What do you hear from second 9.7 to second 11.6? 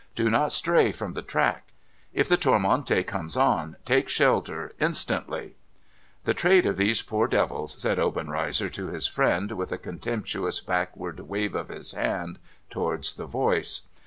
a contemptuous backward wave